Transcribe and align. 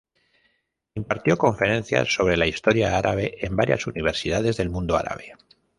Impartió 0.95 1.37
conferencias 1.37 2.11
sobre 2.11 2.35
la 2.35 2.47
Historia 2.47 2.97
árabe 2.97 3.35
en 3.45 3.55
varias 3.55 3.85
universidades 3.85 4.57
del 4.57 4.71
mundo 4.71 4.97
árabe. 4.97 5.35